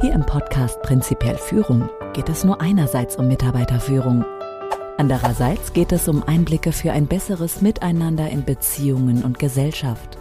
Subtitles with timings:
[0.00, 4.24] Hier im Podcast Prinzipiell Führung geht es nur einerseits um Mitarbeiterführung.
[4.96, 10.16] Andererseits geht es um Einblicke für ein besseres Miteinander in Beziehungen und Gesellschaft.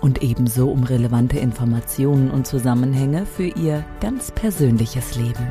[0.00, 5.46] Und ebenso um relevante Informationen und Zusammenhänge für Ihr ganz persönliches Leben.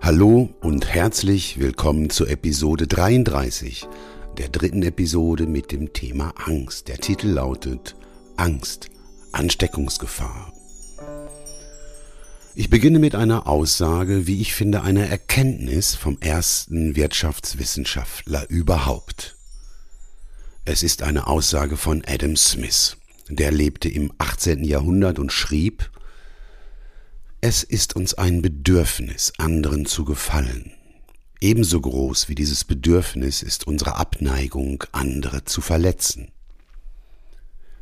[0.00, 3.86] Hallo und herzlich willkommen zur Episode 33,
[4.38, 6.88] der dritten Episode mit dem Thema Angst.
[6.88, 7.94] Der Titel lautet
[8.36, 8.88] Angst,
[9.34, 10.52] Ansteckungsgefahr.
[12.56, 19.36] Ich beginne mit einer Aussage, wie ich finde, einer Erkenntnis vom ersten Wirtschaftswissenschaftler überhaupt.
[20.64, 22.96] Es ist eine Aussage von Adam Smith.
[23.28, 24.62] Der lebte im 18.
[24.62, 25.90] Jahrhundert und schrieb,
[27.40, 30.72] es ist uns ein Bedürfnis, anderen zu gefallen.
[31.40, 36.30] Ebenso groß wie dieses Bedürfnis ist unsere Abneigung, andere zu verletzen.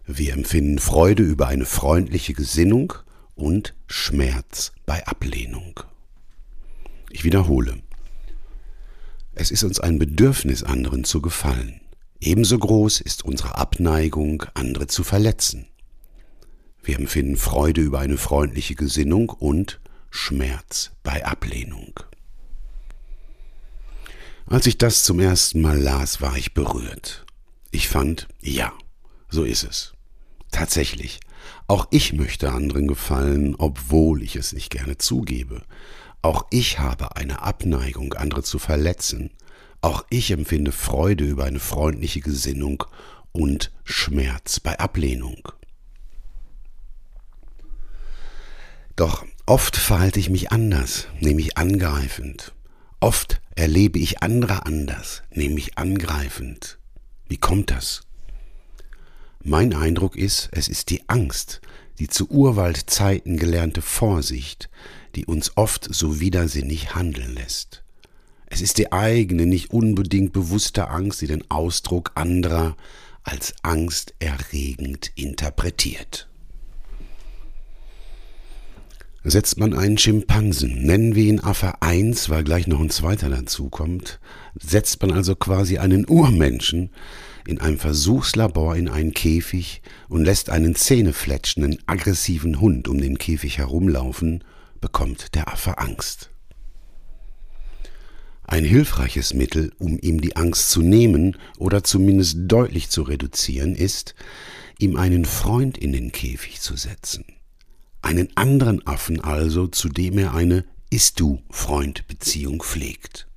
[0.07, 2.93] Wir empfinden Freude über eine freundliche Gesinnung
[3.37, 5.81] und Schmerz bei Ablehnung.
[7.11, 7.83] Ich wiederhole.
[9.35, 11.81] Es ist uns ein Bedürfnis, anderen zu gefallen.
[12.21, 15.67] Ebenso groß ist unsere Abneigung, andere zu verletzen.
[16.83, 22.01] Wir empfinden Freude über eine freundliche Gesinnung und Schmerz bei Ablehnung.
[24.47, 27.25] Als ich das zum ersten Mal las, war ich berührt.
[27.71, 28.73] Ich fand, ja,
[29.29, 29.92] so ist es.
[30.53, 31.19] Tatsächlich,
[31.67, 35.63] auch ich möchte anderen gefallen, obwohl ich es nicht gerne zugebe.
[36.21, 39.31] Auch ich habe eine Abneigung, andere zu verletzen.
[39.81, 42.85] Auch ich empfinde Freude über eine freundliche Gesinnung
[43.33, 45.49] und Schmerz bei Ablehnung.
[48.95, 52.53] Doch oft verhalte ich mich anders, nämlich angreifend.
[53.01, 56.79] Oft erlebe ich andere anders, nämlich angreifend.
[57.27, 58.03] Wie kommt das?
[59.45, 61.61] Mein Eindruck ist, es ist die Angst,
[61.99, 64.71] die zu Urwaldzeiten gelernte Vorsicht,
[65.17, 67.83] die uns oft so widersinnig handeln lässt.
[68.47, 72.77] Es ist die eigene, nicht unbedingt bewusste Angst, die den Ausdruck anderer
[73.25, 76.29] als angsterregend interpretiert.
[79.25, 84.21] Setzt man einen Schimpansen, nennen wir ihn Affe 1, weil gleich noch ein zweiter dazukommt,
[84.61, 86.91] setzt man also quasi einen Urmenschen
[87.47, 93.59] in einem Versuchslabor in einen Käfig und lässt einen zähnefletschenden, aggressiven Hund um den Käfig
[93.59, 94.45] herumlaufen,
[94.81, 96.31] bekommt der Affe Angst.
[98.45, 104.15] Ein hilfreiches Mittel, um ihm die Angst zu nehmen oder zumindest deutlich zu reduzieren, ist,
[104.79, 107.25] ihm einen Freund in den Käfig zu setzen
[108.03, 113.29] einen anderen Affen also, zu dem er eine Ist-du-Freund-Beziehung pflegt.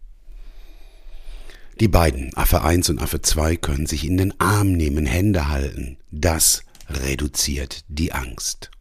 [1.82, 5.98] Die beiden, Affe 1 und Affe 2, können sich in den Arm nehmen, Hände halten.
[6.10, 8.72] Das reduziert die Angst.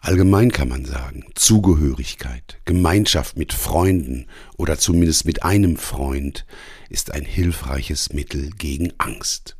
[0.00, 4.26] Allgemein kann man sagen, Zugehörigkeit, Gemeinschaft mit Freunden
[4.56, 6.44] oder zumindest mit einem Freund
[6.90, 9.56] ist ein hilfreiches Mittel gegen Angst.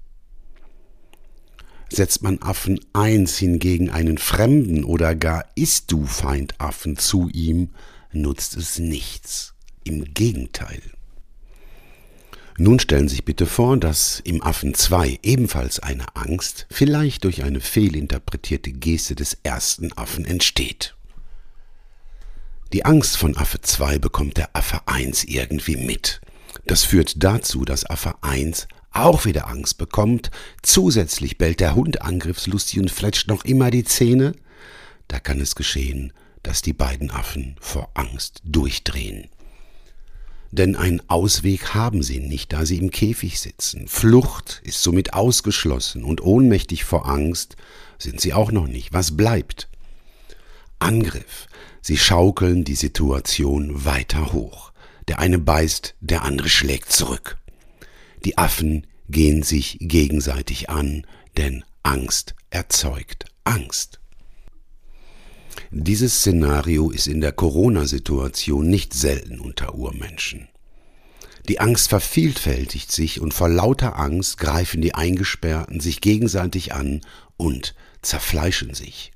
[1.90, 7.70] Setzt man Affen eins hingegen einen fremden oder gar ist du Feindaffen zu ihm,
[8.12, 9.54] nutzt es nichts.
[9.84, 10.82] Im Gegenteil.
[12.56, 17.42] Nun stellen Sie sich bitte vor, dass im Affen 2 ebenfalls eine Angst, vielleicht durch
[17.42, 20.94] eine fehlinterpretierte Geste des ersten Affen entsteht.
[22.72, 26.20] Die Angst von Affe 2 bekommt der Affe 1 irgendwie mit.
[26.66, 30.30] Das führt dazu, dass Affe 1 auch wieder Angst bekommt.
[30.62, 34.32] Zusätzlich bellt der Hund angriffslustig und fletscht noch immer die Zähne.
[35.08, 36.12] Da kann es geschehen,
[36.44, 39.28] dass die beiden Affen vor Angst durchdrehen.
[40.56, 43.88] Denn einen Ausweg haben sie nicht, da sie im Käfig sitzen.
[43.88, 47.56] Flucht ist somit ausgeschlossen und ohnmächtig vor Angst
[47.98, 48.92] sind sie auch noch nicht.
[48.92, 49.68] Was bleibt?
[50.78, 51.48] Angriff.
[51.82, 54.70] Sie schaukeln die Situation weiter hoch.
[55.08, 57.36] Der eine beißt, der andere schlägt zurück.
[58.24, 61.04] Die Affen gehen sich gegenseitig an,
[61.36, 63.98] denn Angst erzeugt Angst.
[65.70, 70.48] Dieses Szenario ist in der Corona-Situation nicht selten unter Urmenschen.
[71.48, 77.02] Die Angst vervielfältigt sich und vor lauter Angst greifen die Eingesperrten sich gegenseitig an
[77.36, 79.12] und zerfleischen sich.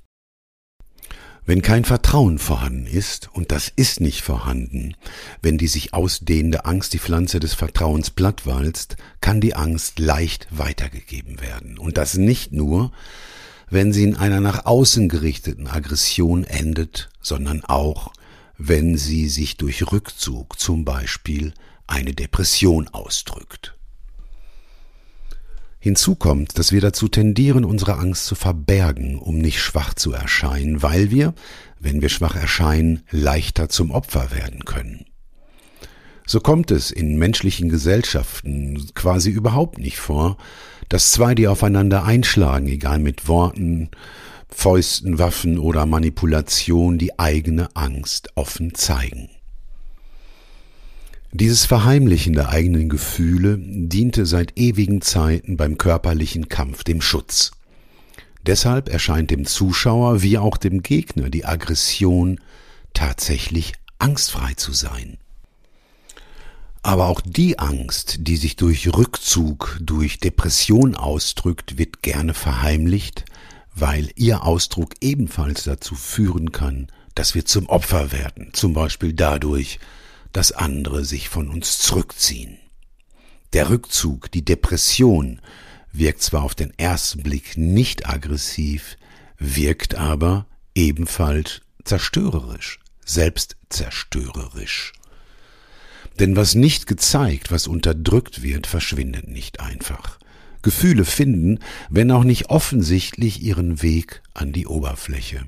[1.45, 4.95] Wenn kein Vertrauen vorhanden ist, und das ist nicht vorhanden,
[5.41, 11.41] wenn die sich ausdehnende Angst die Pflanze des Vertrauens plattwalzt, kann die Angst leicht weitergegeben
[11.41, 11.79] werden.
[11.79, 12.91] Und das nicht nur,
[13.69, 18.13] wenn sie in einer nach außen gerichteten Aggression endet, sondern auch,
[18.57, 21.53] wenn sie sich durch Rückzug zum Beispiel
[21.87, 23.75] eine Depression ausdrückt.
[25.81, 30.83] Hinzu kommt, dass wir dazu tendieren, unsere Angst zu verbergen, um nicht schwach zu erscheinen,
[30.83, 31.33] weil wir,
[31.79, 35.05] wenn wir schwach erscheinen, leichter zum Opfer werden können.
[36.25, 40.37] So kommt es in menschlichen Gesellschaften quasi überhaupt nicht vor,
[40.89, 43.89] dass zwei, die aufeinander einschlagen, egal mit Worten,
[44.49, 49.29] Fäusten, Waffen oder Manipulation, die eigene Angst offen zeigen.
[51.31, 57.51] Dieses Verheimlichen der eigenen Gefühle diente seit ewigen Zeiten beim körperlichen Kampf dem Schutz.
[58.47, 62.39] Deshalb erscheint dem Zuschauer wie auch dem Gegner die Aggression
[62.95, 65.19] tatsächlich angstfrei zu sein.
[66.81, 73.25] Aber auch die Angst, die sich durch Rückzug, durch Depression ausdrückt, wird gerne verheimlicht,
[73.75, 79.79] weil ihr Ausdruck ebenfalls dazu führen kann, dass wir zum Opfer werden, zum Beispiel dadurch,
[80.31, 82.59] dass andere sich von uns zurückziehen.
[83.53, 85.41] Der Rückzug, die Depression
[85.91, 88.97] wirkt zwar auf den ersten Blick nicht aggressiv,
[89.37, 90.45] wirkt aber
[90.75, 94.93] ebenfalls zerstörerisch, selbstzerstörerisch.
[96.19, 100.19] Denn was nicht gezeigt, was unterdrückt wird, verschwindet nicht einfach.
[100.61, 105.45] Gefühle finden, wenn auch nicht offensichtlich, ihren Weg an die Oberfläche.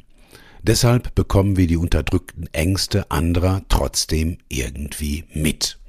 [0.63, 5.79] Deshalb bekommen wir die unterdrückten Ängste anderer trotzdem irgendwie mit.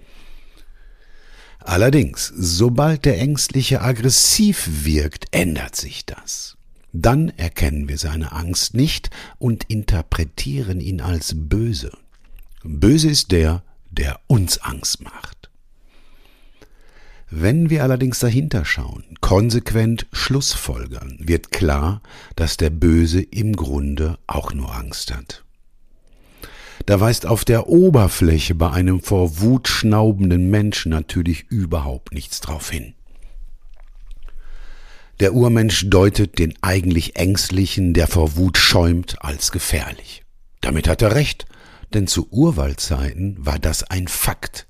[1.60, 6.56] Allerdings, sobald der Ängstliche aggressiv wirkt, ändert sich das.
[6.92, 11.92] Dann erkennen wir seine Angst nicht und interpretieren ihn als böse.
[12.64, 13.62] Böse ist der,
[13.92, 15.50] der uns Angst macht.
[17.30, 22.02] Wenn wir allerdings dahinter schauen, konsequent Schlussfolgern, wird klar,
[22.36, 25.42] dass der Böse im Grunde auch nur Angst hat.
[26.84, 32.70] Da weist auf der Oberfläche bei einem vor Wut schnaubenden Menschen natürlich überhaupt nichts drauf
[32.70, 32.94] hin.
[35.20, 40.24] Der Urmensch deutet den eigentlich Ängstlichen, der vor Wut schäumt, als gefährlich.
[40.60, 41.46] Damit hat er recht,
[41.94, 44.66] denn zu Urwaldzeiten war das ein Fakt.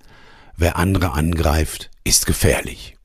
[0.56, 2.96] Wer andere angreift, ist gefährlich.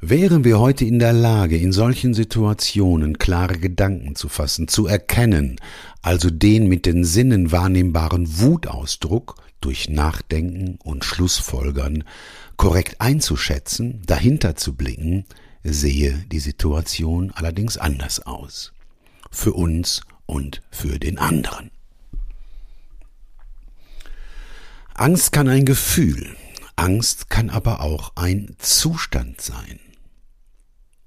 [0.00, 5.56] Wären wir heute in der Lage, in solchen Situationen klare Gedanken zu fassen, zu erkennen,
[6.02, 12.04] also den mit den Sinnen wahrnehmbaren Wutausdruck durch Nachdenken und Schlussfolgern
[12.56, 15.24] korrekt einzuschätzen, dahinter zu blicken,
[15.64, 18.72] sehe die Situation allerdings anders aus.
[19.30, 21.70] Für uns und für den anderen.
[24.98, 26.34] Angst kann ein Gefühl,
[26.74, 29.78] Angst kann aber auch ein Zustand sein.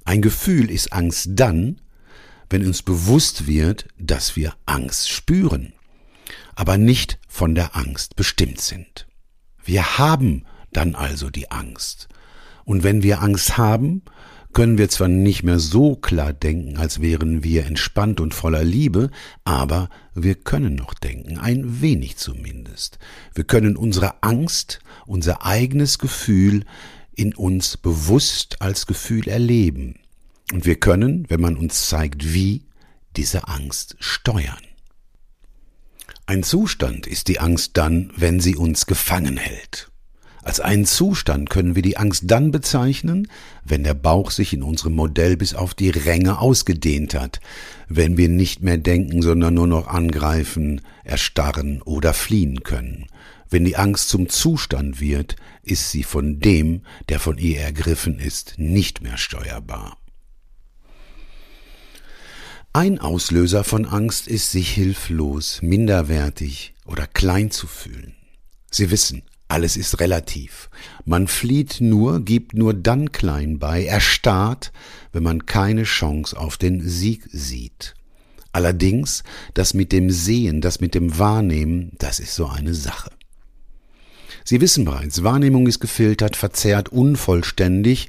[0.05, 1.81] Ein Gefühl ist Angst dann,
[2.51, 5.73] wenn uns bewusst wird, dass wir Angst spüren,
[6.53, 9.07] aber nicht von der Angst bestimmt sind.
[9.63, 12.09] Wir haben dann also die Angst.
[12.65, 14.03] Und wenn wir Angst haben,
[14.53, 19.11] können wir zwar nicht mehr so klar denken, als wären wir entspannt und voller Liebe,
[19.43, 22.97] aber wir können noch denken, ein wenig zumindest.
[23.33, 26.65] Wir können unsere Angst, unser eigenes Gefühl
[27.15, 29.99] in uns bewusst als Gefühl erleben.
[30.51, 32.65] Und wir können, wenn man uns zeigt wie,
[33.15, 34.57] diese Angst steuern.
[36.25, 39.88] Ein Zustand ist die Angst dann, wenn sie uns gefangen hält.
[40.49, 43.27] Als einen Zustand können wir die Angst dann bezeichnen,
[43.63, 47.39] wenn der Bauch sich in unserem Modell bis auf die Ränge ausgedehnt hat,
[47.87, 53.05] wenn wir nicht mehr denken, sondern nur noch angreifen, erstarren oder fliehen können.
[53.51, 58.55] Wenn die Angst zum Zustand wird, ist sie von dem, der von ihr ergriffen ist,
[58.57, 59.97] nicht mehr steuerbar.
[62.73, 68.15] Ein Auslöser von Angst ist, sich hilflos, minderwertig oder klein zu fühlen.
[68.71, 70.69] Sie wissen, alles ist relativ.
[71.05, 74.71] Man flieht nur, gibt nur dann klein bei, erstarrt,
[75.11, 77.95] wenn man keine Chance auf den Sieg sieht.
[78.51, 79.23] Allerdings,
[79.55, 83.11] das mit dem Sehen, das mit dem Wahrnehmen, das ist so eine Sache.
[84.43, 88.07] Sie wissen bereits, Wahrnehmung ist gefiltert, verzerrt, unvollständig,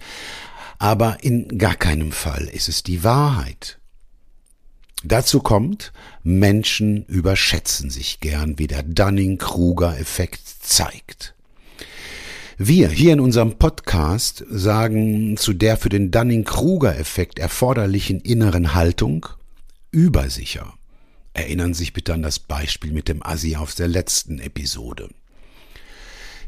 [0.79, 3.80] aber in gar keinem Fall ist es die Wahrheit.
[5.03, 5.93] Dazu kommt,
[6.23, 11.35] Menschen überschätzen sich gern, wie der Dunning-Kruger-Effekt zeigt.
[12.59, 19.27] Wir hier in unserem Podcast sagen zu der für den Dunning-Kruger-Effekt erforderlichen inneren Haltung
[19.91, 20.75] übersicher.
[21.33, 25.09] Erinnern sich bitte an das Beispiel mit dem Assi aus der letzten Episode.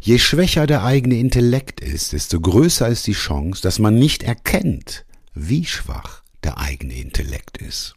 [0.00, 5.06] Je schwächer der eigene Intellekt ist, desto größer ist die Chance, dass man nicht erkennt,
[5.32, 7.94] wie schwach der eigene Intellekt ist.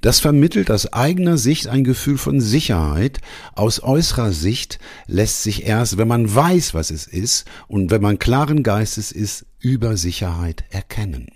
[0.00, 3.18] Das vermittelt aus eigener Sicht ein Gefühl von Sicherheit.
[3.54, 8.18] Aus äußerer Sicht lässt sich erst, wenn man weiß, was es ist und wenn man
[8.18, 11.26] klaren Geistes ist, über Sicherheit erkennen.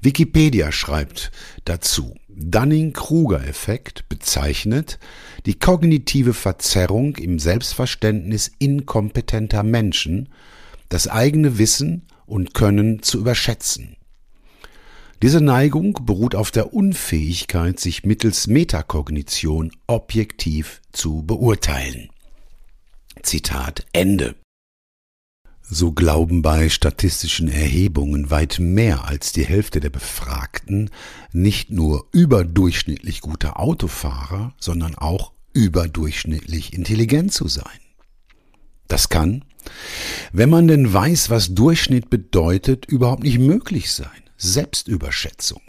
[0.00, 1.32] Wikipedia schreibt
[1.64, 4.98] dazu, Dunning-Kruger-Effekt bezeichnet
[5.46, 10.28] die kognitive Verzerrung im Selbstverständnis inkompetenter Menschen,
[10.88, 13.96] das eigene Wissen und Können zu überschätzen.
[15.24, 22.10] Diese Neigung beruht auf der Unfähigkeit, sich mittels Metakognition objektiv zu beurteilen.
[23.22, 24.34] Zitat Ende.
[25.62, 30.90] So glauben bei statistischen Erhebungen weit mehr als die Hälfte der Befragten
[31.32, 37.80] nicht nur überdurchschnittlich gute Autofahrer, sondern auch überdurchschnittlich intelligent zu sein.
[38.88, 39.42] Das kann,
[40.34, 44.23] wenn man denn weiß, was Durchschnitt bedeutet, überhaupt nicht möglich sein.
[44.36, 45.60] Selbstüberschätzung.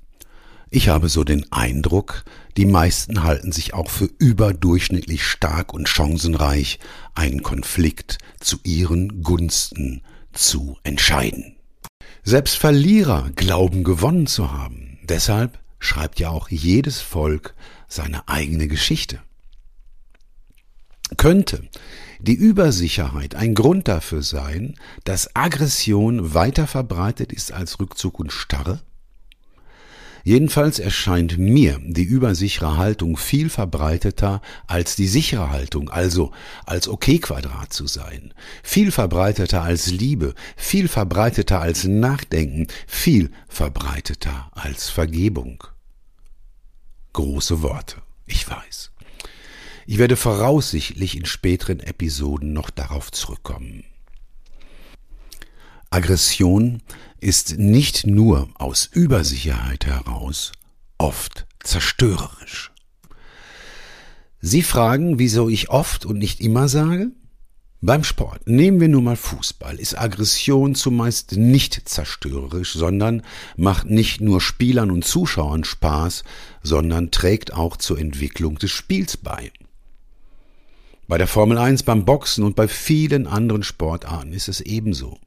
[0.69, 2.25] Ich habe so den Eindruck,
[2.57, 6.79] die meisten halten sich auch für überdurchschnittlich stark und chancenreich,
[7.13, 10.01] einen Konflikt zu ihren Gunsten
[10.33, 11.55] zu entscheiden.
[12.23, 14.99] Selbst Verlierer glauben gewonnen zu haben.
[15.03, 17.53] Deshalb schreibt ja auch jedes Volk
[17.87, 19.19] seine eigene Geschichte.
[21.17, 21.69] Könnte
[22.25, 28.81] die Übersicherheit ein Grund dafür sein, dass Aggression weiter verbreitet ist als Rückzug und Starre?
[30.23, 36.31] Jedenfalls erscheint mir die übersichere Haltung viel verbreiteter als die sichere Haltung, also
[36.65, 38.33] als OK-Quadrat zu sein.
[38.63, 45.63] Viel verbreiteter als Liebe, viel verbreiteter als Nachdenken, viel verbreiteter als Vergebung.
[47.13, 48.94] Große Worte, ich weiß.
[49.87, 53.83] Ich werde voraussichtlich in späteren Episoden noch darauf zurückkommen.
[55.91, 56.81] Aggression
[57.19, 60.51] ist nicht nur aus Übersicherheit heraus
[60.97, 62.71] oft zerstörerisch.
[64.41, 67.11] Sie fragen, wieso ich oft und nicht immer sage?
[67.81, 73.21] Beim Sport, nehmen wir nur mal Fußball, ist Aggression zumeist nicht zerstörerisch, sondern
[73.55, 76.23] macht nicht nur Spielern und Zuschauern Spaß,
[76.63, 79.51] sondern trägt auch zur Entwicklung des Spiels bei.
[81.07, 85.19] Bei der Formel 1, beim Boxen und bei vielen anderen Sportarten ist es ebenso.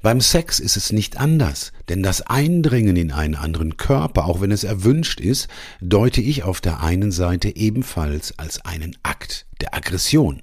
[0.00, 4.52] Beim Sex ist es nicht anders, denn das Eindringen in einen anderen Körper, auch wenn
[4.52, 5.48] es erwünscht ist,
[5.80, 10.42] deute ich auf der einen Seite ebenfalls als einen Akt der Aggression.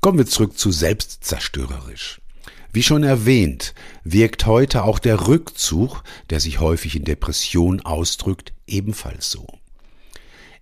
[0.00, 2.22] Kommen wir zurück zu selbstzerstörerisch.
[2.72, 3.74] Wie schon erwähnt,
[4.04, 9.46] wirkt heute auch der Rückzug, der sich häufig in Depression ausdrückt, ebenfalls so.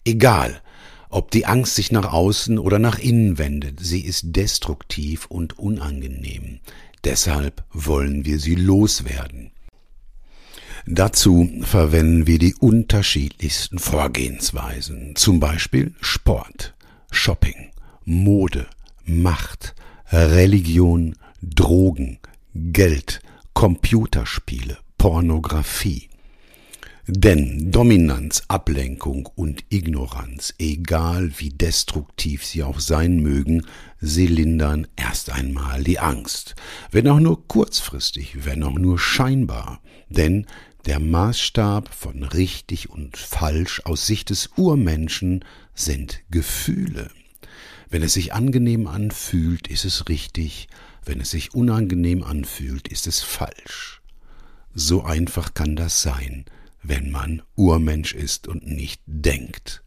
[0.05, 0.63] Egal,
[1.09, 6.61] ob die Angst sich nach außen oder nach innen wendet, sie ist destruktiv und unangenehm.
[7.05, 9.53] Deshalb wollen wir sie loswerden.
[10.87, 16.75] Dazu verwenden wir die unterschiedlichsten Vorgehensweisen, zum Beispiel Sport,
[17.11, 17.71] Shopping,
[18.05, 18.67] Mode,
[19.05, 19.75] Macht,
[20.13, 22.19] Religion, Drogen,
[22.55, 23.21] Geld,
[23.53, 26.09] Computerspiele, Pornografie.
[27.09, 33.65] Denn Dominanz, Ablenkung und Ignoranz, egal wie destruktiv sie auch sein mögen,
[34.01, 36.57] sie lindern erst einmal die Angst,
[36.91, 40.47] wenn auch nur kurzfristig, wenn auch nur scheinbar, denn
[40.87, 45.45] der Maßstab von richtig und falsch aus Sicht des Urmenschen
[45.75, 47.13] sind Gefühle.
[47.89, 50.67] Wenn es sich angenehm anfühlt, ist es richtig,
[51.05, 54.03] wenn es sich unangenehm anfühlt, ist es falsch.
[54.75, 56.47] So einfach kann das sein,
[56.89, 59.83] wenn man Urmensch ist und nicht denkt.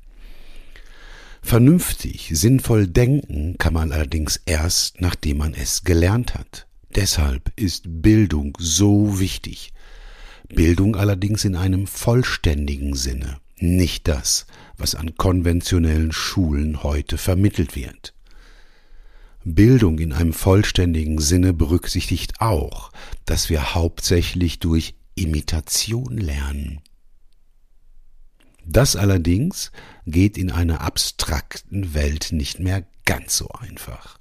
[1.41, 6.67] Vernünftig, sinnvoll denken kann man allerdings erst, nachdem man es gelernt hat.
[6.95, 9.71] Deshalb ist Bildung so wichtig.
[10.49, 18.13] Bildung allerdings in einem vollständigen Sinne, nicht das, was an konventionellen Schulen heute vermittelt wird.
[19.45, 22.91] Bildung in einem vollständigen Sinne berücksichtigt auch,
[23.25, 26.81] dass wir hauptsächlich durch Imitation lernen.
[28.71, 29.71] Das allerdings
[30.05, 34.19] geht in einer abstrakten Welt nicht mehr ganz so einfach.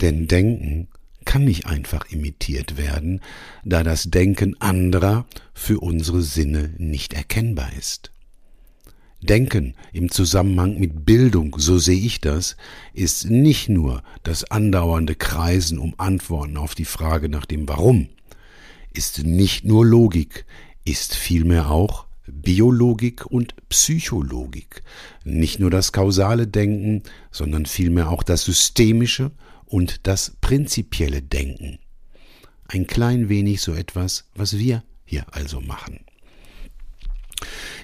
[0.00, 0.88] Denn Denken
[1.24, 3.20] kann nicht einfach imitiert werden,
[3.64, 8.10] da das Denken anderer für unsere Sinne nicht erkennbar ist.
[9.20, 12.56] Denken im Zusammenhang mit Bildung, so sehe ich das,
[12.92, 18.08] ist nicht nur das andauernde Kreisen um Antworten auf die Frage nach dem Warum,
[18.92, 20.44] ist nicht nur Logik,
[20.84, 24.82] ist vielmehr auch Biologik und Psychologik,
[25.24, 29.30] nicht nur das kausale Denken, sondern vielmehr auch das systemische
[29.66, 31.78] und das prinzipielle Denken.
[32.66, 36.00] Ein klein wenig so etwas, was wir hier also machen.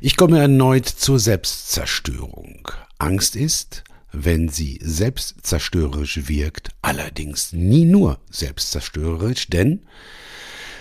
[0.00, 2.68] Ich komme erneut zur Selbstzerstörung.
[2.98, 9.80] Angst ist, wenn sie selbstzerstörerisch wirkt, allerdings nie nur selbstzerstörerisch, denn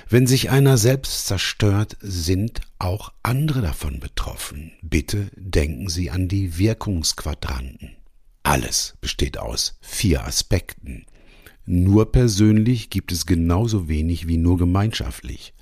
[0.10, 4.72] wenn sich einer selbst zerstört, sind auch andere davon betroffen.
[4.82, 7.96] Bitte denken Sie an die Wirkungsquadranten.
[8.42, 11.06] Alles besteht aus vier Aspekten.
[11.66, 15.54] Nur persönlich gibt es genauso wenig wie nur gemeinschaftlich.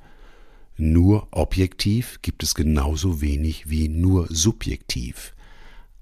[0.77, 5.35] Nur objektiv gibt es genauso wenig wie nur subjektiv.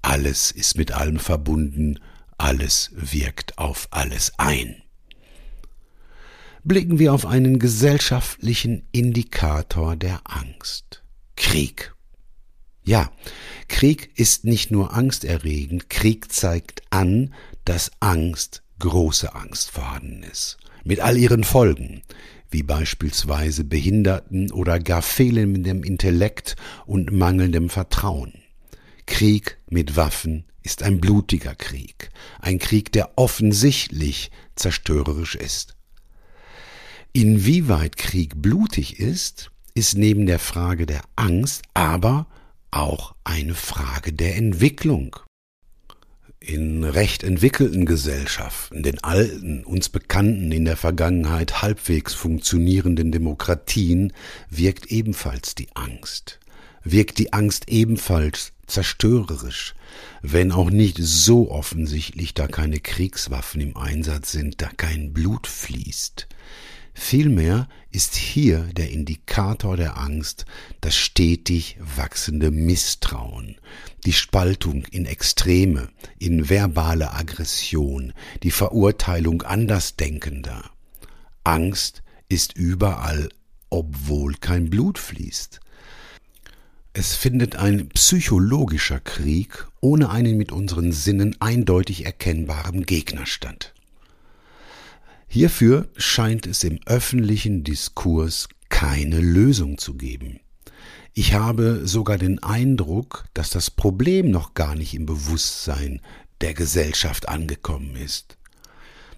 [0.02, 1.98] Alles ist mit allem verbunden,
[2.38, 4.82] alles wirkt auf alles ein.
[6.66, 11.04] Blicken wir auf einen gesellschaftlichen Indikator der Angst.
[11.36, 11.94] Krieg.
[12.82, 13.12] Ja,
[13.68, 17.32] Krieg ist nicht nur angsterregend, Krieg zeigt an,
[17.64, 20.58] dass Angst, große Angst vorhanden ist.
[20.82, 22.02] Mit all ihren Folgen,
[22.50, 28.42] wie beispielsweise Behinderten oder gar fehlendem Intellekt und mangelndem Vertrauen.
[29.06, 35.75] Krieg mit Waffen ist ein blutiger Krieg, ein Krieg, der offensichtlich zerstörerisch ist.
[37.16, 42.26] Inwieweit Krieg blutig ist, ist neben der Frage der Angst aber
[42.70, 45.16] auch eine Frage der Entwicklung.
[46.40, 54.12] In recht entwickelten Gesellschaften, den alten, uns bekannten, in der Vergangenheit halbwegs funktionierenden Demokratien,
[54.50, 56.38] wirkt ebenfalls die Angst.
[56.84, 59.74] Wirkt die Angst ebenfalls zerstörerisch,
[60.20, 66.28] wenn auch nicht so offensichtlich, da keine Kriegswaffen im Einsatz sind, da kein Blut fließt.
[66.98, 70.46] Vielmehr ist hier der Indikator der Angst
[70.80, 73.56] das stetig wachsende Misstrauen,
[74.06, 80.70] die Spaltung in Extreme, in verbale Aggression, die Verurteilung Andersdenkender.
[81.44, 83.28] Angst ist überall,
[83.68, 85.60] obwohl kein Blut fließt.
[86.94, 93.75] Es findet ein psychologischer Krieg ohne einen mit unseren Sinnen eindeutig erkennbaren Gegner statt.
[95.36, 100.40] Hierfür scheint es im öffentlichen Diskurs keine Lösung zu geben.
[101.12, 106.00] Ich habe sogar den Eindruck, dass das Problem noch gar nicht im Bewusstsein
[106.40, 108.38] der Gesellschaft angekommen ist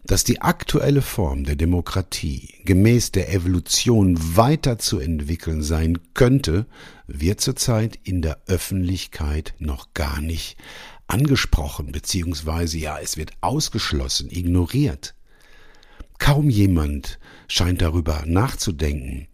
[0.04, 6.66] dass die aktuelle Form der Demokratie gemäß der Evolution weiterzuentwickeln sein könnte,
[7.06, 10.56] wird zurzeit in der Öffentlichkeit noch gar nicht
[11.08, 15.14] angesprochen, beziehungsweise ja, es wird ausgeschlossen, ignoriert.
[16.18, 19.28] Kaum jemand scheint darüber nachzudenken,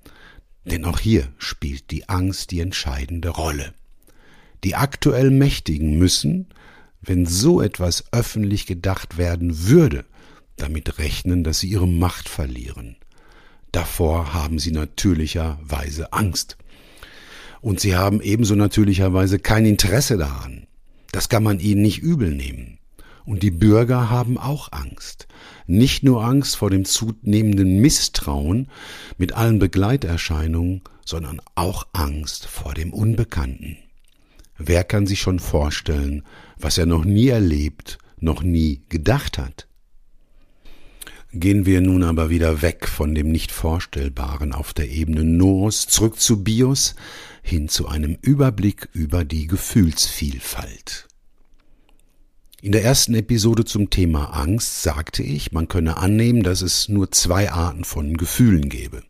[0.64, 3.75] denn auch hier spielt die Angst die entscheidende Rolle.
[4.62, 6.49] Die aktuell Mächtigen müssen,
[7.03, 10.05] wenn so etwas öffentlich gedacht werden würde,
[10.57, 12.97] damit rechnen, dass sie ihre Macht verlieren.
[13.73, 16.57] Davor haben sie natürlicherweise Angst.
[17.61, 20.66] Und sie haben ebenso natürlicherweise kein Interesse daran.
[21.12, 22.79] Das kann man ihnen nicht übel nehmen.
[23.25, 25.27] Und die Bürger haben auch Angst.
[25.66, 28.68] Nicht nur Angst vor dem zunehmenden Misstrauen
[29.16, 33.79] mit allen Begleiterscheinungen, sondern auch Angst vor dem Unbekannten.
[34.59, 36.22] Wer kann sich schon vorstellen,
[36.59, 39.66] was er noch nie erlebt, noch nie gedacht hat?
[41.33, 46.20] Gehen wir nun aber wieder weg von dem nicht Vorstellbaren auf der Ebene Noos zurück
[46.20, 46.94] zu Bios
[47.42, 51.09] hin zu einem Überblick über die Gefühlsvielfalt.
[52.64, 57.11] In der ersten Episode zum Thema Angst sagte ich, man könne annehmen, dass es nur
[57.11, 59.03] zwei Arten von Gefühlen gäbe,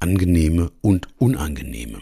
[0.00, 2.00] angenehme und unangenehme.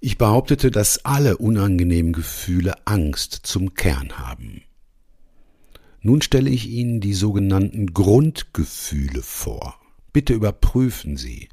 [0.00, 4.62] Ich behauptete, dass alle unangenehmen Gefühle Angst zum Kern haben.
[6.00, 9.78] Nun stelle ich Ihnen die sogenannten Grundgefühle vor.
[10.14, 11.50] Bitte überprüfen Sie,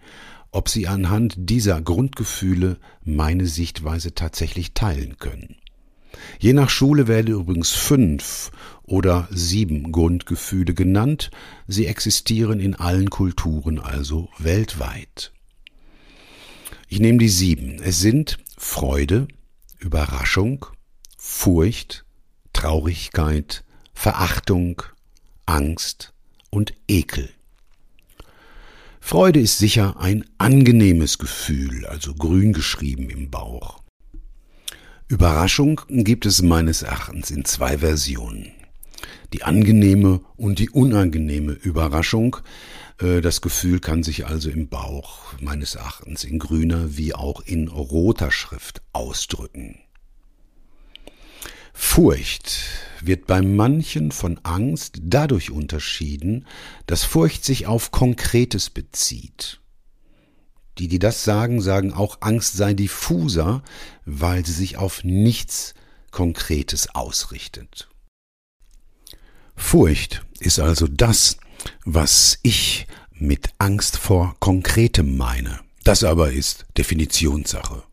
[0.52, 5.58] ob Sie anhand dieser Grundgefühle meine Sichtweise tatsächlich teilen können.
[6.40, 8.52] Je nach Schule werden übrigens fünf
[8.84, 11.32] oder sieben Grundgefühle genannt.
[11.68, 15.32] Sie existieren in allen Kulturen, also weltweit.
[16.88, 17.82] Ich nehme die sieben.
[17.84, 19.28] Es sind Freude,
[19.78, 20.66] Überraschung,
[21.18, 22.06] Furcht,
[22.54, 24.82] Traurigkeit, Verachtung,
[25.46, 26.14] Angst
[26.50, 27.30] und Ekel.
[29.00, 33.79] Freude ist sicher ein angenehmes Gefühl, also grün geschrieben im Bauch.
[35.12, 38.52] Überraschung gibt es meines Erachtens in zwei Versionen.
[39.34, 42.38] Die angenehme und die unangenehme Überraschung.
[43.02, 47.70] Äh, das Gefühl kann sich also im Bauch meines Erachtens in grüner wie auch in
[47.70, 49.80] roter Schrift ausdrücken.
[51.74, 52.60] Furcht
[53.02, 56.46] wird bei manchen von Angst dadurch unterschieden,
[56.86, 59.60] dass Furcht sich auf Konkretes bezieht.
[60.80, 63.64] Die, die das sagen, sagen auch, Angst sei diffuser,
[64.06, 65.74] weil sie sich auf nichts
[66.12, 67.90] Konkretes ausrichtet.
[69.56, 71.38] Furcht ist also das,
[71.84, 75.60] was ich mit Angst vor Konkretem meine.
[75.84, 77.84] Das aber ist Definitionssache.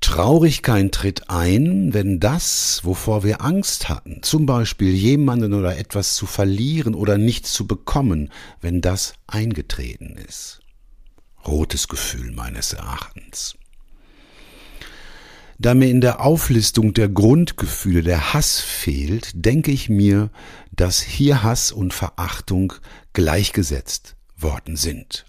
[0.00, 6.26] Traurigkeit tritt ein, wenn das, wovor wir Angst hatten, zum Beispiel jemanden oder etwas zu
[6.26, 10.60] verlieren oder nichts zu bekommen, wenn das eingetreten ist.
[11.48, 13.56] Rotes Gefühl meines Erachtens.
[15.58, 20.30] Da mir in der Auflistung der Grundgefühle der Hass fehlt, denke ich mir,
[20.70, 22.74] dass hier Hass und Verachtung
[23.12, 25.24] gleichgesetzt worden sind.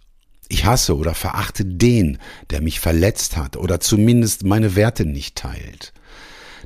[0.47, 2.17] Ich hasse oder verachte den,
[2.49, 5.93] der mich verletzt hat oder zumindest meine Werte nicht teilt.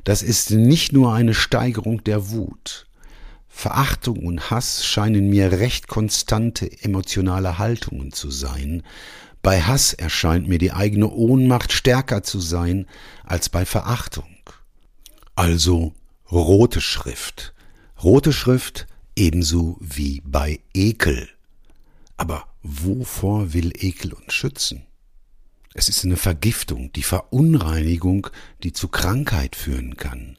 [0.04, 2.86] Das ist nicht nur eine Steigerung der Wut.
[3.48, 8.82] Verachtung und Hass scheinen mir recht konstante emotionale Haltungen zu sein,
[9.44, 12.86] bei Hass erscheint mir die eigene Ohnmacht stärker zu sein
[13.24, 14.34] als bei Verachtung.
[15.36, 15.92] Also
[16.32, 17.52] rote Schrift.
[18.02, 21.28] Rote Schrift ebenso wie bei Ekel.
[22.16, 24.86] Aber wovor will Ekel uns schützen?
[25.74, 28.28] Es ist eine Vergiftung, die Verunreinigung,
[28.62, 30.38] die zu Krankheit führen kann.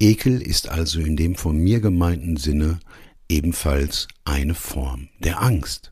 [0.00, 2.80] Ekel ist also in dem von mir gemeinten Sinne
[3.28, 5.91] ebenfalls eine Form der Angst.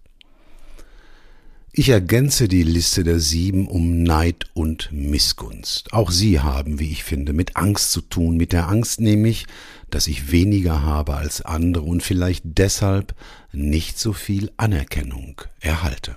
[1.72, 5.92] Ich ergänze die Liste der sieben um Neid und Missgunst.
[5.92, 9.46] Auch sie haben, wie ich finde, mit Angst zu tun, mit der Angst nämlich,
[9.88, 13.14] dass ich weniger habe als andere und vielleicht deshalb
[13.52, 16.16] nicht so viel Anerkennung erhalte.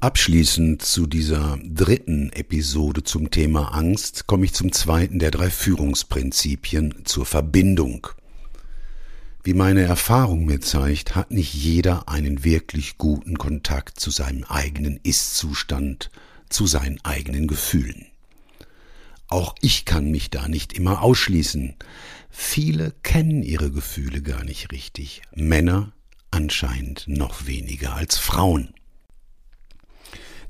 [0.00, 7.02] Abschließend zu dieser dritten Episode zum Thema Angst komme ich zum zweiten der drei Führungsprinzipien
[7.04, 8.08] zur Verbindung.
[9.46, 14.98] Wie meine Erfahrung mir zeigt, hat nicht jeder einen wirklich guten Kontakt zu seinem eigenen
[15.04, 16.10] Ist-Zustand,
[16.48, 18.06] zu seinen eigenen Gefühlen.
[19.28, 21.76] Auch ich kann mich da nicht immer ausschließen.
[22.28, 25.92] Viele kennen ihre Gefühle gar nicht richtig, Männer
[26.32, 28.74] anscheinend noch weniger als Frauen.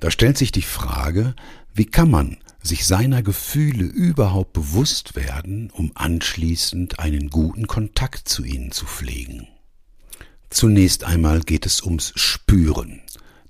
[0.00, 1.34] Da stellt sich die Frage,
[1.74, 8.44] wie kann man sich seiner Gefühle überhaupt bewusst werden, um anschließend einen guten Kontakt zu
[8.44, 9.48] ihnen zu pflegen.
[10.50, 13.00] Zunächst einmal geht es ums Spüren,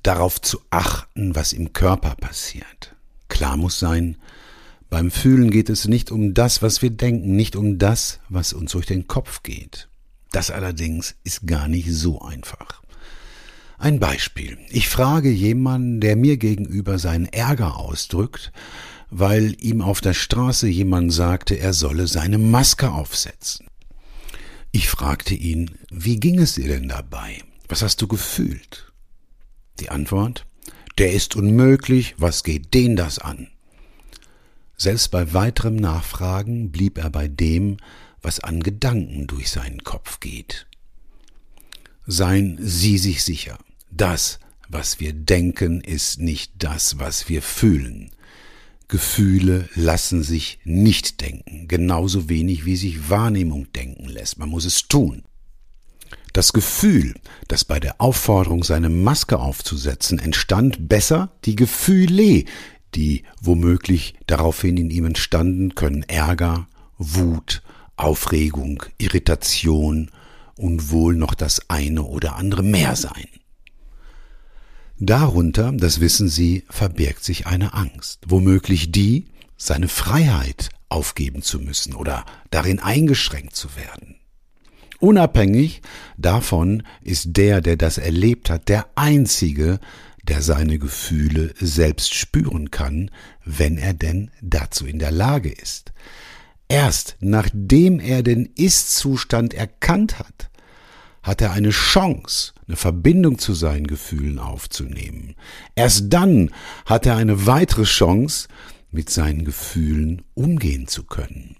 [0.02, 2.94] darauf zu achten, was im Körper passiert.
[3.28, 4.16] Klar muss sein,
[4.88, 8.72] beim Fühlen geht es nicht um das, was wir denken, nicht um das, was uns
[8.72, 9.88] durch den Kopf geht.
[10.30, 12.82] Das allerdings ist gar nicht so einfach.
[13.78, 14.56] Ein Beispiel.
[14.70, 18.52] Ich frage jemanden, der mir gegenüber seinen Ärger ausdrückt,
[19.10, 23.66] weil ihm auf der Straße jemand sagte, er solle seine Maske aufsetzen.
[24.72, 27.42] Ich fragte ihn, wie ging es dir denn dabei?
[27.68, 28.92] Was hast du gefühlt?
[29.80, 30.46] Die Antwort,
[30.98, 33.48] der ist unmöglich, was geht den das an?
[34.76, 37.78] Selbst bei weiterem Nachfragen blieb er bei dem,
[38.20, 40.66] was an Gedanken durch seinen Kopf geht.
[42.06, 43.58] Seien Sie sich sicher,
[43.90, 44.38] das,
[44.68, 48.10] was wir denken, ist nicht das, was wir fühlen.
[48.88, 54.38] Gefühle lassen sich nicht denken, genauso wenig wie sich Wahrnehmung denken lässt.
[54.38, 55.24] Man muss es tun.
[56.32, 57.14] Das Gefühl,
[57.48, 62.44] das bei der Aufforderung, seine Maske aufzusetzen, entstand besser, die Gefühle,
[62.94, 66.68] die womöglich daraufhin in ihm entstanden, können Ärger,
[66.98, 67.62] Wut,
[67.96, 70.10] Aufregung, Irritation
[70.56, 73.26] und wohl noch das eine oder andere mehr sein.
[74.98, 79.26] Darunter, das wissen Sie, verbirgt sich eine Angst, womöglich die,
[79.58, 84.16] seine Freiheit aufgeben zu müssen oder darin eingeschränkt zu werden.
[84.98, 85.82] Unabhängig
[86.16, 89.80] davon ist der, der das erlebt hat, der Einzige,
[90.22, 93.10] der seine Gefühle selbst spüren kann,
[93.44, 95.92] wenn er denn dazu in der Lage ist.
[96.68, 100.50] Erst nachdem er den Ist-Zustand erkannt hat,
[101.22, 105.36] hat er eine Chance, eine Verbindung zu seinen Gefühlen aufzunehmen.
[105.74, 106.50] Erst dann
[106.84, 108.48] hat er eine weitere Chance,
[108.90, 111.56] mit seinen Gefühlen umgehen zu können.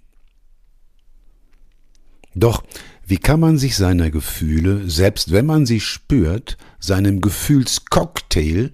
[2.35, 2.62] Doch
[3.07, 8.73] wie kann man sich seiner Gefühle, selbst wenn man sie spürt, seinem Gefühlscocktail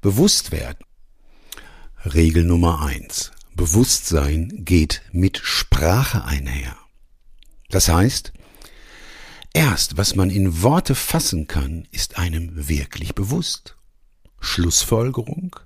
[0.00, 0.84] bewusst werden?
[2.04, 6.76] Regel Nummer eins: Bewusstsein geht mit Sprache einher.
[7.70, 8.32] Das heißt,
[9.54, 13.76] Erst was man in Worte fassen kann, ist einem wirklich bewusst.
[14.40, 15.56] Schlussfolgerung?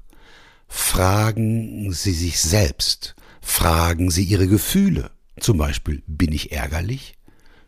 [0.66, 5.12] Fragen Sie sich selbst, fragen Sie Ihre Gefühle.
[5.38, 7.16] Zum Beispiel, bin ich ärgerlich?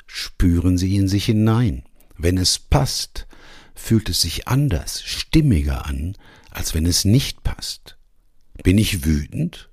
[0.07, 1.85] Spüren Sie in sich hinein.
[2.16, 3.28] Wenn es passt,
[3.76, 6.16] fühlt es sich anders, stimmiger an,
[6.50, 7.96] als wenn es nicht passt.
[8.64, 9.70] Bin ich wütend?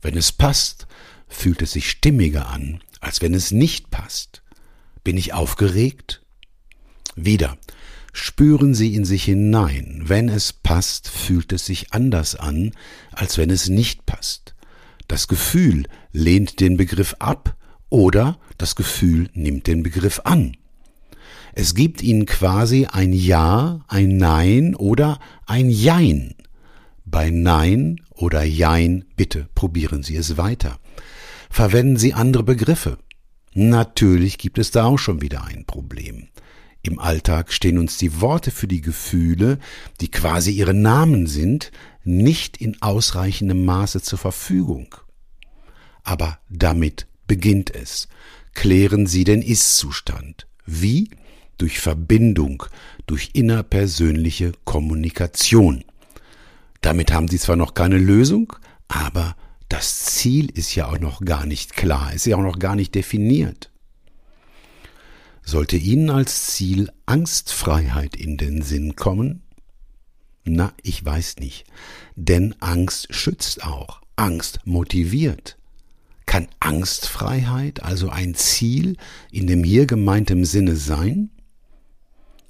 [0.00, 0.88] Wenn es passt,
[1.28, 4.41] fühlt es sich stimmiger an, als wenn es nicht passt.
[5.04, 6.22] Bin ich aufgeregt?
[7.16, 7.58] Wieder.
[8.12, 10.02] Spüren Sie in sich hinein.
[10.04, 12.72] Wenn es passt, fühlt es sich anders an,
[13.10, 14.54] als wenn es nicht passt.
[15.08, 17.56] Das Gefühl lehnt den Begriff ab
[17.88, 20.56] oder das Gefühl nimmt den Begriff an.
[21.54, 26.34] Es gibt ihnen quasi ein Ja, ein Nein oder ein Jein.
[27.04, 30.78] Bei Nein oder Jein bitte probieren Sie es weiter.
[31.50, 32.96] Verwenden Sie andere Begriffe.
[33.54, 36.28] Natürlich gibt es da auch schon wieder ein Problem.
[36.82, 39.58] Im Alltag stehen uns die Worte für die Gefühle,
[40.00, 41.70] die quasi ihre Namen sind,
[42.02, 44.94] nicht in ausreichendem Maße zur Verfügung.
[46.02, 48.08] Aber damit beginnt es.
[48.54, 50.48] Klären Sie den Ist-Zustand.
[50.66, 51.10] Wie?
[51.58, 52.64] Durch Verbindung,
[53.06, 55.84] durch innerpersönliche Kommunikation.
[56.80, 58.54] Damit haben Sie zwar noch keine Lösung,
[58.88, 59.36] aber
[59.72, 62.94] das Ziel ist ja auch noch gar nicht klar, ist ja auch noch gar nicht
[62.94, 63.70] definiert.
[65.42, 69.42] Sollte Ihnen als Ziel Angstfreiheit in den Sinn kommen?
[70.44, 71.64] Na, ich weiß nicht.
[72.16, 74.02] Denn Angst schützt auch.
[74.14, 75.56] Angst motiviert.
[76.26, 78.98] Kann Angstfreiheit also ein Ziel
[79.30, 81.30] in dem hier gemeinten Sinne sein?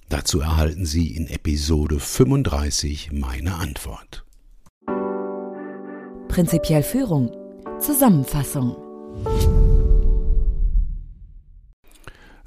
[0.09, 4.25] Dazu erhalten Sie in Episode 35 meine Antwort.
[6.33, 7.31] Prinzipiell Führung.
[7.79, 8.75] Zusammenfassung.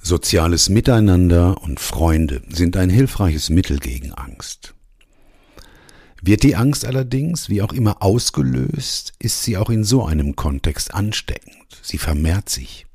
[0.02, 4.74] Soziales Miteinander und Freunde sind ein hilfreiches Mittel gegen Angst.
[6.20, 10.96] Wird die Angst allerdings, wie auch immer, ausgelöst, ist sie auch in so einem Kontext
[10.96, 11.80] ansteckend.
[11.84, 12.88] Sie vermehrt sich.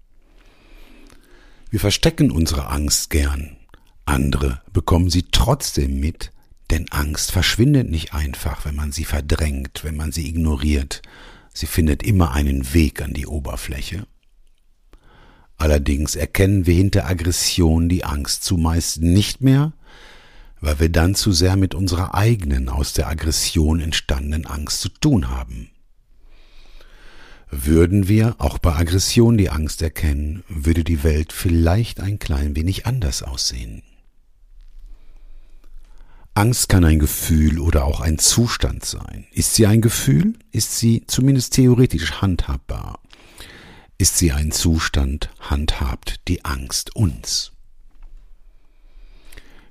[1.70, 3.58] Wir verstecken unsere Angst gern.
[4.06, 6.32] Andere bekommen sie trotzdem mit,
[6.70, 11.02] denn Angst verschwindet nicht einfach, wenn man sie verdrängt, wenn man sie ignoriert.
[11.52, 14.06] Sie findet immer einen Weg an die Oberfläche.
[15.56, 19.72] Allerdings erkennen wir hinter Aggression die Angst zumeist nicht mehr,
[20.60, 25.28] weil wir dann zu sehr mit unserer eigenen aus der Aggression entstandenen Angst zu tun
[25.28, 25.70] haben.
[27.50, 32.86] Würden wir auch bei Aggression die Angst erkennen, würde die Welt vielleicht ein klein wenig
[32.86, 33.82] anders aussehen.
[36.40, 39.26] Angst kann ein Gefühl oder auch ein Zustand sein.
[39.30, 42.98] Ist sie ein Gefühl, ist sie zumindest theoretisch handhabbar.
[43.98, 47.52] Ist sie ein Zustand, handhabt die Angst uns.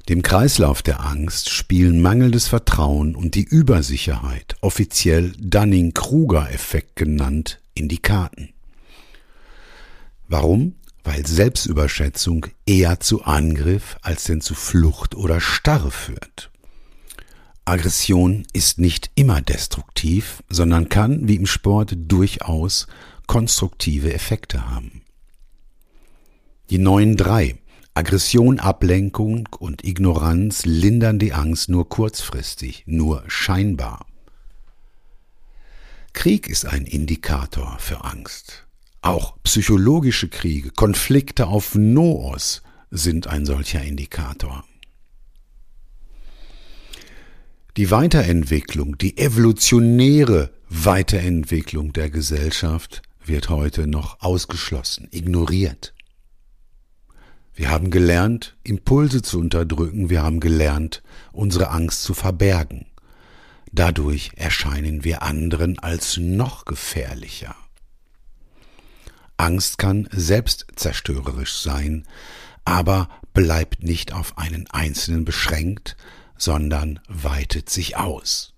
[0.09, 7.97] Dem Kreislauf der Angst spielen mangelndes Vertrauen und die Übersicherheit, offiziell Dunning-Kruger-Effekt genannt, in die
[7.97, 8.53] Karten.
[10.27, 10.75] Warum?
[11.03, 16.48] Weil Selbstüberschätzung eher zu Angriff als denn zu Flucht oder Starre führt.
[17.69, 22.87] Aggression ist nicht immer destruktiv, sondern kann, wie im Sport, durchaus
[23.27, 25.01] konstruktive Effekte haben.
[26.69, 27.57] Die neuen drei
[27.93, 34.05] Aggression, Ablenkung und Ignoranz lindern die Angst nur kurzfristig, nur scheinbar.
[36.13, 38.67] Krieg ist ein Indikator für Angst.
[39.01, 44.63] Auch psychologische Kriege, Konflikte auf Noos sind ein solcher Indikator.
[47.77, 55.93] Die Weiterentwicklung, die evolutionäre Weiterentwicklung der Gesellschaft wird heute noch ausgeschlossen, ignoriert.
[57.53, 62.87] Wir haben gelernt, Impulse zu unterdrücken, wir haben gelernt, unsere Angst zu verbergen.
[63.71, 67.55] Dadurch erscheinen wir anderen als noch gefährlicher.
[69.37, 72.07] Angst kann selbstzerstörerisch sein,
[72.65, 75.95] aber bleibt nicht auf einen Einzelnen beschränkt,
[76.41, 78.53] sondern weitet sich aus.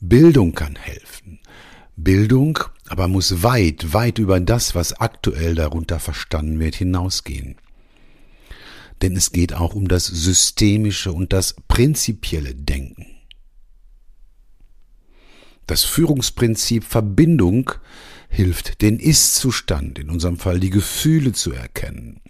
[0.00, 1.40] Bildung kann helfen.
[1.96, 7.56] Bildung aber muss weit, weit über das, was aktuell darunter verstanden wird, hinausgehen.
[9.02, 13.06] Denn es geht auch um das systemische und das prinzipielle Denken.
[15.66, 17.72] Das Führungsprinzip Verbindung
[18.28, 22.20] hilft, den Ist-Zustand, in unserem Fall die Gefühle zu erkennen.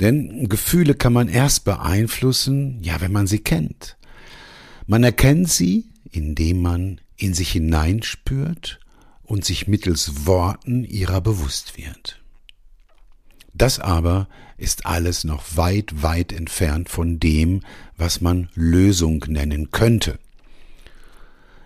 [0.00, 3.96] Denn Gefühle kann man erst beeinflussen, ja, wenn man sie kennt.
[4.86, 8.78] Man erkennt sie, indem man in sich hineinspürt
[9.22, 12.22] und sich mittels Worten ihrer bewusst wird.
[13.54, 17.62] Das aber ist alles noch weit, weit entfernt von dem,
[17.96, 20.18] was man Lösung nennen könnte.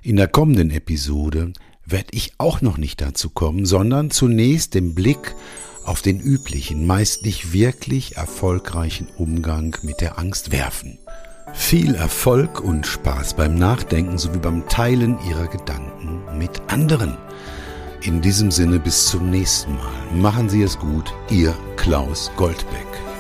[0.01, 1.53] In der kommenden Episode
[1.85, 5.35] werde ich auch noch nicht dazu kommen, sondern zunächst den Blick
[5.85, 10.99] auf den üblichen, meist nicht wirklich erfolgreichen Umgang mit der Angst werfen.
[11.53, 17.17] Viel Erfolg und Spaß beim Nachdenken sowie beim Teilen Ihrer Gedanken mit anderen.
[18.03, 20.13] In diesem Sinne bis zum nächsten Mal.
[20.15, 23.12] Machen Sie es gut, Ihr Klaus Goldbeck.